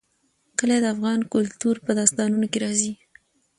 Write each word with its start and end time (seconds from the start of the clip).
کلي 0.59 0.77
د 0.81 0.85
افغان 0.95 1.19
کلتور 1.33 1.75
په 1.85 1.91
داستانونو 1.99 2.45
کې 2.51 2.59
راځي. 2.63 2.91